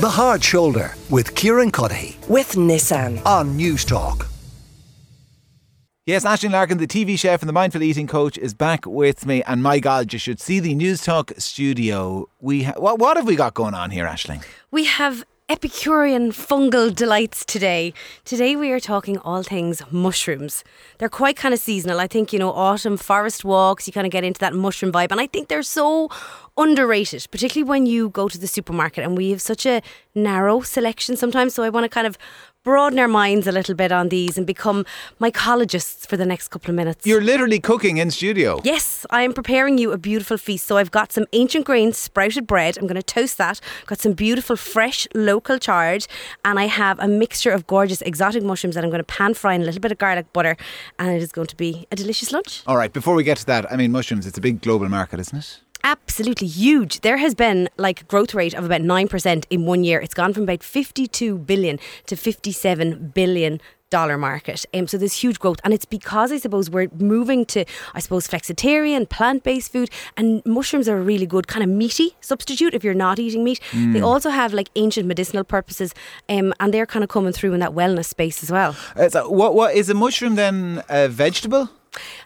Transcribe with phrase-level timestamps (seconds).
[0.00, 3.20] The Hard Shoulder with Kieran Cuddihy with Nissan.
[3.26, 4.28] on News Talk.
[6.06, 9.42] Yes, Aisling Larkin, the TV chef and the mindful eating coach, is back with me.
[9.42, 12.30] And my God, you should see the News Talk studio.
[12.40, 14.42] We ha- what, what have we got going on here, Aisling?
[14.70, 17.92] We have Epicurean fungal delights today.
[18.24, 20.62] Today we are talking all things mushrooms.
[20.98, 21.98] They're quite kind of seasonal.
[21.98, 25.10] I think, you know, autumn forest walks, you kind of get into that mushroom vibe.
[25.10, 26.08] And I think they're so
[26.56, 29.82] underrated, particularly when you go to the supermarket and we have such a
[30.14, 31.52] narrow selection sometimes.
[31.52, 32.16] So I want to kind of
[32.62, 34.84] broaden our minds a little bit on these and become
[35.18, 37.06] mycologists for the next couple of minutes.
[37.06, 38.60] You're literally cooking in studio.
[38.64, 40.66] Yes, I am preparing you a beautiful feast.
[40.66, 42.76] So I've got some ancient grain sprouted bread.
[42.76, 43.60] I'm going to toast that.
[43.86, 46.06] Got some beautiful fresh local chard,
[46.44, 49.54] and I have a mixture of gorgeous exotic mushrooms that I'm going to pan fry
[49.54, 50.58] in a little bit of garlic butter,
[50.98, 52.62] and it is going to be a delicious lunch.
[52.66, 55.18] All right, before we get to that, I mean, mushrooms, it's a big global market,
[55.18, 55.60] isn't it?
[55.84, 57.00] Absolutely huge.
[57.00, 60.00] There has been like a growth rate of about 9% in one year.
[60.00, 64.64] It's gone from about 52 billion to 57 billion dollar market.
[64.72, 68.26] Um, so there's huge growth, and it's because I suppose we're moving to, I suppose,
[68.28, 72.94] flexitarian, plant-based food, and mushrooms are a really good kind of meaty substitute if you're
[72.94, 73.60] not eating meat.
[73.72, 75.92] They also have like ancient medicinal purposes,
[76.28, 78.76] um, and they're kind of coming through in that wellness space as well.
[78.96, 81.68] Uh, so what, what is a mushroom then a vegetable?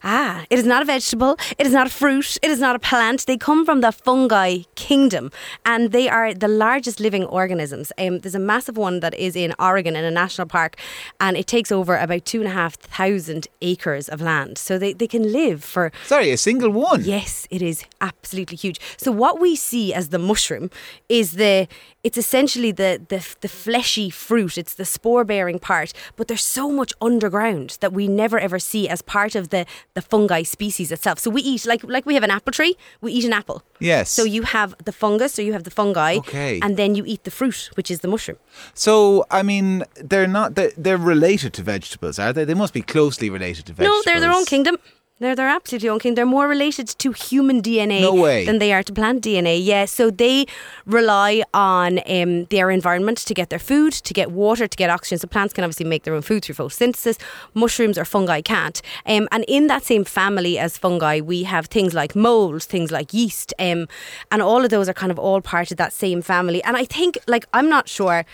[0.02, 1.36] Ah, it is not a vegetable.
[1.58, 2.36] It is not a fruit.
[2.42, 3.26] It is not a plant.
[3.26, 5.30] They come from the fungi kingdom,
[5.64, 7.92] and they are the largest living organisms.
[7.96, 10.76] Um, there's a massive one that is in Oregon in a national park,
[11.20, 14.58] and it takes over about two and a half thousand acres of land.
[14.58, 17.02] So they, they can live for Sorry, a single one.
[17.04, 18.80] Yes, it is absolutely huge.
[18.98, 20.70] So what we see as the mushroom
[21.08, 21.66] is the
[22.02, 24.58] it's essentially the the, the fleshy fruit.
[24.58, 28.88] It's the spore bearing part, but there's so much underground that we never ever see
[28.88, 29.53] as part of the
[29.96, 31.16] the fungi species itself.
[31.24, 32.74] So we eat like like we have an apple tree,
[33.04, 33.58] we eat an apple.
[33.90, 34.06] Yes.
[34.18, 36.54] So you have the fungus, so you have the fungi, Okay.
[36.64, 38.38] and then you eat the fruit, which is the mushroom.
[38.84, 38.94] So,
[39.38, 39.68] I mean,
[40.10, 42.44] they're not, they're, they're related to vegetables, are they?
[42.50, 44.02] They must be closely related to vegetables.
[44.06, 44.76] No, they're their own kingdom.
[45.20, 46.16] They're their absolutely own kingdom.
[46.16, 49.64] They're more related to human DNA No than they are to plant DNA.
[49.64, 50.46] Yeah, so they
[50.86, 55.18] rely on um, their environment to get their food, to get water, to get oxygen.
[55.18, 57.16] So plants can obviously make their own food through photosynthesis.
[57.54, 58.82] Mushrooms or fungi can't.
[59.06, 63.14] Um, and in that same family as fungi, we have things like molds, things like
[63.14, 63.86] yeast, um,
[64.32, 66.60] and all of those are kind of all part of that same family.
[66.64, 68.24] And I think, like, I'm not sure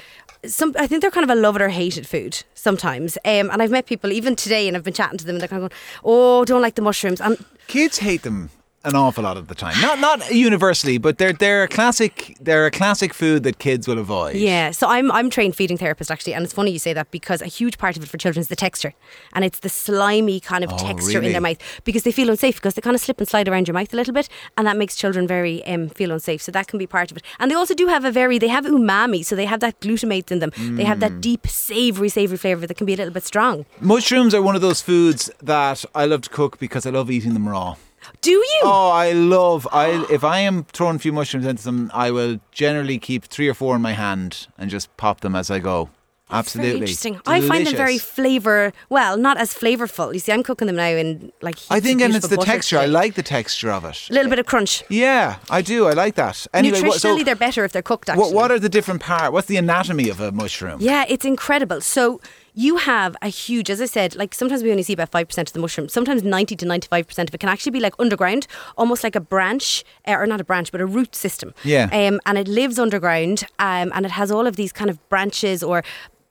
[0.47, 3.17] some I think they're kind of a love it or hated food sometimes.
[3.25, 5.49] Um, and I've met people even today, and I've been chatting to them, and they're
[5.49, 8.51] kind of going, "Oh, don't like the mushrooms." And Kids hate them
[8.85, 9.79] an awful lot of the time.
[9.81, 13.99] Not not universally, but they're they're a classic they're a classic food that kids will
[13.99, 14.37] avoid.
[14.37, 17.43] yeah, so I'm I'm trained feeding therapist actually, and it's funny you say that because
[17.43, 18.95] a huge part of it for children is the texture,
[19.35, 22.57] and it's the slimy kind of Oh, texture in their mouth because they feel unsafe
[22.57, 24.77] because they kind of slip and slide around your mouth a little bit, and that
[24.77, 26.41] makes children very um, feel unsafe.
[26.43, 27.23] So that can be part of it.
[27.39, 30.31] And they also do have a very they have umami, so they have that glutamate
[30.33, 30.53] in them.
[30.77, 31.01] They have Mm.
[31.01, 33.65] that deep savory savory flavor that can be a little bit strong.
[33.81, 37.33] Mushrooms are one of those foods that I love to cook because I love eating
[37.35, 37.77] them raw.
[38.21, 38.61] Do you?
[38.65, 39.67] Oh, I love.
[39.73, 43.49] I if I am throwing a few mushrooms into them, I will generally keep three
[43.49, 45.91] or four in my hand and just pop them as I go.
[46.33, 47.21] Absolutely, Very interesting.
[47.27, 48.73] I find them very flavour.
[48.89, 50.13] Well, not as flavourful.
[50.13, 51.59] You see, I'm cooking them now in like.
[51.71, 52.79] I think, and it's the texture.
[52.79, 54.09] I like the texture of it.
[54.11, 54.85] a little bit of crunch.
[54.89, 55.87] Yeah, I do.
[55.87, 56.47] I like that.
[56.55, 58.09] Anyway, what, so Nutritionally, they're better if they're cooked.
[58.09, 59.33] Actually, what, what are the different parts?
[59.33, 60.79] What's the anatomy of a mushroom?
[60.81, 61.81] Yeah, it's incredible.
[61.81, 62.21] So
[62.55, 65.53] you have a huge, as I said, like sometimes we only see about 5% of
[65.53, 65.89] the mushroom.
[65.89, 68.47] Sometimes 90 to 95% of it can actually be like underground,
[68.77, 71.55] almost like a branch, uh, or not a branch, but a root system.
[71.65, 71.89] Yeah.
[71.93, 75.63] Um, and it lives underground um, and it has all of these kind of branches
[75.63, 75.83] or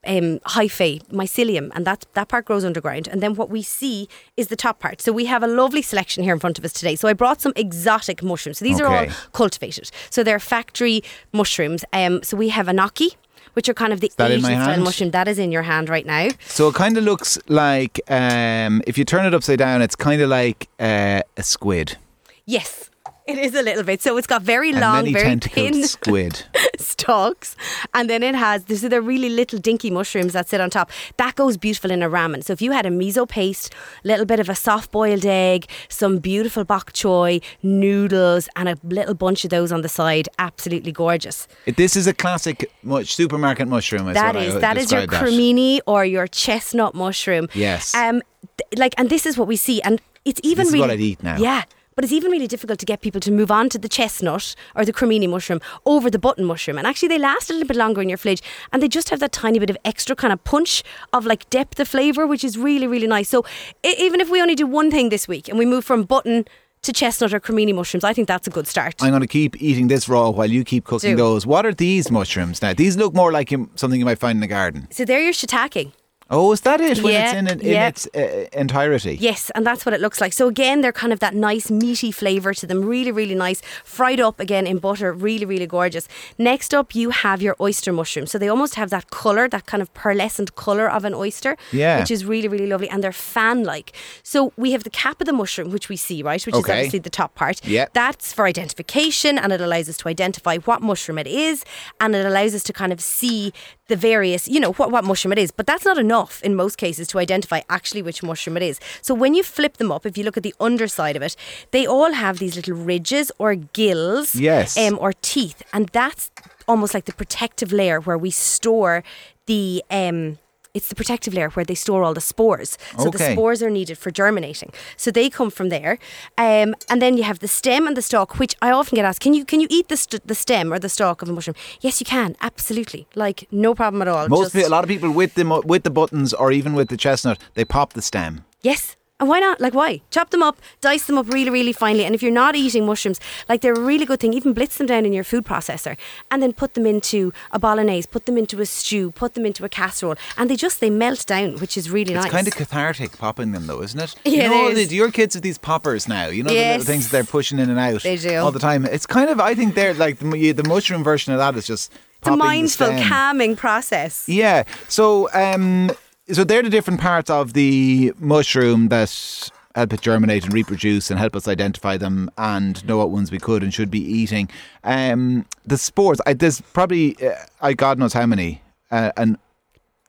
[0.06, 3.08] um, hyphae, mycelium, and that, that part grows underground.
[3.08, 5.02] And then what we see is the top part.
[5.02, 6.96] So we have a lovely selection here in front of us today.
[6.96, 8.60] So I brought some exotic mushrooms.
[8.60, 9.92] So these are all cultivated.
[10.10, 11.02] So they're factory
[11.34, 11.84] mushrooms.
[11.92, 13.16] Um, so we have enoki,
[13.54, 15.12] which are kind of the Asian style mushroom.
[15.12, 16.30] That is in your hand right now.
[16.48, 20.22] So it kind of looks like um, if you turn it upside down, it's kind
[20.22, 21.98] of like uh, a squid.
[22.46, 22.89] Yes.
[23.30, 24.02] It is a little bit.
[24.02, 26.44] So it's got very A long, very thin squid.
[26.80, 27.56] stalks.
[27.94, 30.90] And then it has, this are the really little dinky mushrooms that sit on top.
[31.18, 32.44] That goes beautiful in a ramen.
[32.44, 33.74] So if you had a miso paste,
[34.04, 38.78] a little bit of a soft boiled egg, some beautiful bok choy, noodles, and a
[38.84, 41.48] little bunch of those on the side, absolutely gorgeous.
[41.66, 44.08] This is a classic mush, supermarket mushroom.
[44.10, 45.24] Is that is that is your that.
[45.24, 47.48] cremini or your chestnut mushroom.
[47.54, 47.94] Yes.
[47.94, 48.22] Um,
[48.58, 50.92] th- like, and this is what we see, and it's even This is really what
[50.92, 51.38] I'd eat now.
[51.38, 51.64] Yeah.
[52.00, 54.86] But it's even really difficult to get people to move on to the chestnut or
[54.86, 56.78] the cremini mushroom over the button mushroom.
[56.78, 58.42] And actually, they last a little bit longer in your fridge
[58.72, 60.82] and they just have that tiny bit of extra kind of punch
[61.12, 63.28] of like depth of flavour, which is really, really nice.
[63.28, 63.44] So,
[63.84, 66.46] even if we only do one thing this week and we move from button
[66.84, 68.06] to chestnut or cremini mushrooms.
[68.06, 68.96] I think that's a good start.
[69.02, 71.18] I'm going to keep eating this raw while you keep cooking Do.
[71.18, 71.46] those.
[71.46, 72.74] What are these mushrooms now?
[72.74, 74.88] These look more like something you might find in the garden.
[74.90, 75.92] so they're your shiitake.
[76.32, 77.02] Oh, is that it?
[77.02, 77.88] When Yeah, it's in, in yeah.
[77.88, 79.18] its uh, entirety.
[79.20, 80.32] Yes, and that's what it looks like.
[80.34, 83.62] So again, they're kind of that nice meaty flavour to them, really, really nice.
[83.84, 86.08] Fried up again in butter, really, really gorgeous.
[86.38, 88.28] Next up, you have your oyster mushroom.
[88.28, 92.00] So they almost have that colour, that kind of pearlescent colour of an oyster, Yeah.
[92.00, 93.94] which is really, really lovely, and they're fan-like.
[94.22, 97.00] So we have the cap of the mushroom, which we see, right, which is obviously
[97.00, 97.66] the top part.
[97.66, 97.86] Yeah.
[97.94, 101.66] That's for identification, and it allows us to identify what mushroom it is,
[102.00, 103.52] and it allows us to kind of see
[103.90, 105.52] the various, you know, what, what mushroom it is.
[105.52, 108.80] But that's not enough in most cases to identify actually which mushroom it is.
[109.02, 111.36] So when you flip them up, if you look at the underside of it,
[111.72, 114.78] they all have these little ridges or gills Yes.
[114.78, 115.62] um, or teeth.
[115.74, 116.32] And that's
[116.68, 119.04] almost like the protective layer where we store
[119.48, 119.84] the.
[119.92, 120.38] Um,
[120.74, 122.78] it's the protective layer where they store all the spores.
[122.98, 124.72] So the spores are needed for germinating.
[124.98, 125.98] So they come from there.
[126.38, 129.20] Um, and then you have the stem and the stalk, which I often get asked,
[129.22, 131.56] can you can you eat the, st- the stem or the stalk of a mushroom?
[131.82, 132.36] Yes, you can.
[132.42, 133.08] Absolutely.
[133.16, 134.28] Like, no problem at all.
[134.28, 136.90] Most Just- pe- a lot of people with the with the buttons or even with
[136.90, 138.46] the chestnut, they pop the stem.
[138.62, 138.96] Yes.
[139.20, 139.60] And why not?
[139.60, 140.02] Like, why?
[140.12, 142.06] Chop them up, dice them up really, really finely.
[142.06, 143.20] And if you're not eating mushrooms,
[143.50, 145.98] like they're a really good thing, even blitz them down in your food processor
[146.32, 149.66] and then put them into a bolognese, put them into a stew, put them into
[149.66, 150.16] a casserole.
[150.38, 152.26] And they just, they melt down, which is really It's nice.
[152.26, 154.16] It's kind of cathartic popping them though, isn't it?
[154.26, 154.88] Yeah, you know, is.
[154.90, 156.28] the- your kids have these poppers now.
[156.28, 158.38] You know the little things that they're pushing in and out They do.
[158.38, 158.86] all the time.
[158.86, 161.92] It's kind of I think they're like the, the mushroom version of that is just
[162.20, 164.28] it's a the mindful, calming process.
[164.30, 164.64] Yeah.
[164.88, 165.92] So, um,
[166.32, 171.20] so they're the different parts of the mushroom that help it germinate and reproduce and
[171.20, 174.50] help us identify them and know what ones we could and should be eating.
[174.84, 178.62] Um, the spores, I, there's probably, uh, I God knows how many,
[178.92, 179.38] uh, and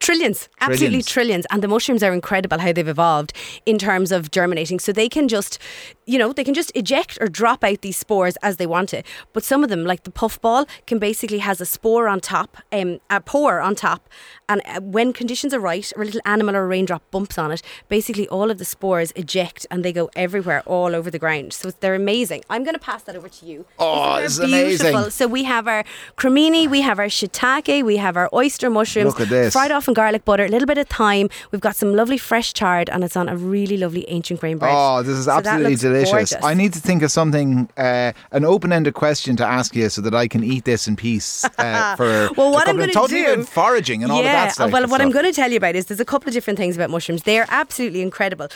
[0.00, 1.06] Trillions, absolutely Trillions.
[1.06, 1.46] trillions.
[1.50, 3.34] And the mushrooms are incredible how they've evolved
[3.66, 4.78] in terms of germinating.
[4.80, 5.58] So they can just,
[6.06, 9.02] you know, they can just eject or drop out these spores as they want to.
[9.34, 12.98] But some of them, like the puffball, can basically has a spore on top, um,
[13.10, 14.08] a pore on top.
[14.48, 17.52] And uh, when conditions are right, or a little animal or a raindrop bumps on
[17.52, 17.60] it,
[17.90, 21.52] basically all of the spores eject and they go everywhere, all over the ground.
[21.52, 22.42] So they're amazing.
[22.48, 23.66] I'm going to pass that over to you.
[23.78, 24.86] Oh, is that amazing.
[24.86, 25.10] beautiful?
[25.10, 25.84] So we have our
[26.16, 29.52] cremini, we have our shiitake, we have our oyster mushrooms, Look at this.
[29.52, 31.28] fried off garlic butter, a little bit of thyme.
[31.50, 34.72] We've got some lovely fresh chard, and it's on a really lovely ancient grain bread.
[34.74, 36.10] Oh, this is So absolutely delicious.
[36.10, 36.36] gorgeous.
[36.44, 40.14] I need to think of something, uh, an open-ended question to ask you, so that
[40.14, 41.44] I can eat this in peace.
[41.58, 44.70] Uh, for Well, what I'm gonna do- about foraging and all yeah, of that stuff.
[44.72, 46.76] well, what I'm going to tell you about is there's a couple of different things
[46.76, 47.22] about mushrooms.
[47.24, 48.48] They're absolutely incredible.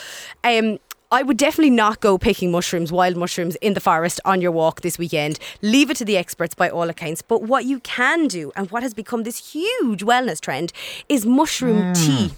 [0.42, 0.78] Um,
[1.14, 4.81] I would definitely not go picking mushrooms, wild mushrooms in the forest on your walk
[4.81, 5.38] this weekend.
[5.62, 7.22] Leave it to the experts by all accounts.
[7.22, 10.72] But what you can do, and what has become this huge wellness trend,
[11.08, 12.05] is mushroom Mm.
[12.05, 12.34] tea.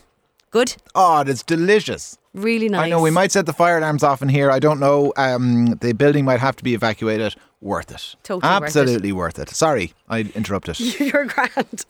[0.50, 0.76] Good?
[0.94, 2.18] Oh, it's delicious.
[2.36, 2.84] Really nice.
[2.84, 4.50] I know we might set the fire alarms off in here.
[4.50, 5.10] I don't know.
[5.16, 7.34] Um, the building might have to be evacuated.
[7.62, 8.14] Worth it.
[8.22, 8.66] Totally worth it.
[8.66, 9.48] Absolutely worth it.
[9.48, 10.78] Sorry, I interrupted.
[11.00, 11.86] You're grand.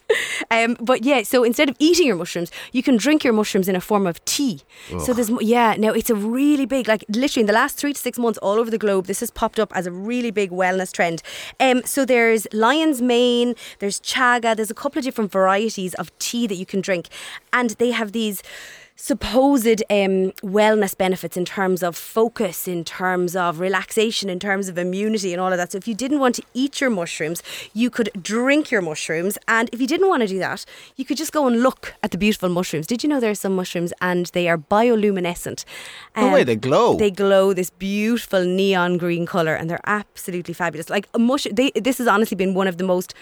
[0.48, 3.74] Um, but yeah, so instead of eating your mushrooms, you can drink your mushrooms in
[3.74, 4.60] a form of tea.
[5.04, 7.98] So there's, yeah, now it's a really big, like literally in the last three to
[7.98, 10.92] six months all over the globe, this has popped up as a really big wellness
[10.92, 11.20] trend.
[11.58, 16.46] Um, so there's lion's mane, there's chaga, there's a couple of different varieties of tea
[16.46, 17.08] that you can drink.
[17.52, 18.44] And they have these
[18.96, 24.78] supposed um, wellness benefits in terms of focus, in terms of relaxation, in terms of
[24.78, 25.72] immunity, and all of that.
[25.72, 27.42] So, if you didn't want to eat your mushrooms,
[27.74, 29.38] you could drink your mushrooms.
[29.46, 30.64] And if you didn't want to do that,
[30.96, 32.86] you could just go and look at the beautiful mushrooms.
[32.86, 35.64] Did you know there are some mushrooms and they are bioluminescent?
[36.16, 36.96] No way, they glow.
[36.96, 40.88] They glow this beautiful neon green colour, and they're absolutely fabulous.
[40.88, 43.14] Like a mush, they, this has honestly been one of the most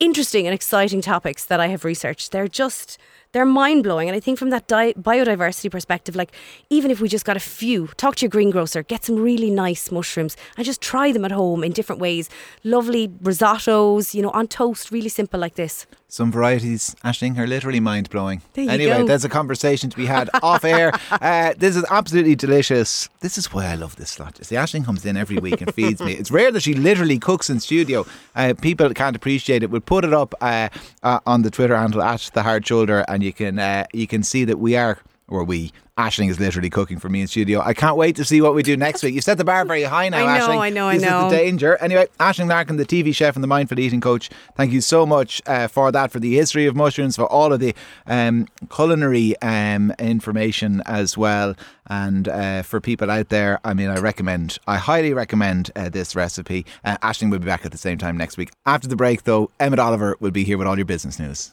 [0.00, 2.32] interesting and exciting topics that I have researched.
[2.32, 2.98] They're just
[3.32, 6.32] they're mind blowing, and I think from that di- biodiversity perspective, like
[6.68, 9.90] even if we just got a few, talk to your greengrocer, get some really nice
[9.90, 12.28] mushrooms, and just try them at home in different ways.
[12.64, 15.86] Lovely risottos, you know, on toast, really simple like this.
[16.08, 18.42] Some varieties, Aisling, are literally mind blowing.
[18.56, 19.06] Anyway, go.
[19.06, 20.92] there's a conversation to be had off air.
[21.20, 23.08] Uh, this is absolutely delicious.
[23.20, 24.38] This is why I love this slot.
[24.38, 26.12] You see, Aisling comes in every week and feeds me.
[26.12, 28.06] It's rare that she literally cooks in studio.
[28.34, 29.70] Uh, people can't appreciate it.
[29.70, 30.68] We'll put it up uh,
[31.02, 34.22] uh, on the Twitter handle at the Hard Shoulder, and you can uh, you can
[34.22, 34.98] see that we are.
[35.28, 37.60] Or we, Aisling is literally cooking for me in studio.
[37.60, 39.14] I can't wait to see what we do next week.
[39.14, 40.58] You set the bar very high now, I know, Aisling.
[40.58, 41.26] I know, I this know.
[41.26, 41.76] is the danger.
[41.76, 45.42] Anyway, Aisling Larkin, the TV chef and the mindful eating coach, thank you so much
[45.46, 47.74] uh, for that, for the history of mushrooms, for all of the
[48.06, 51.54] um, culinary um, information as well.
[51.88, 56.16] And uh, for people out there, I mean, I recommend, I highly recommend uh, this
[56.16, 56.64] recipe.
[56.82, 58.50] Uh, Aisling will be back at the same time next week.
[58.64, 61.52] After the break, though, Emmett Oliver will be here with all your business news.